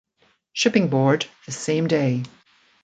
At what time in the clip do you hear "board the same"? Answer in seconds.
0.87-1.85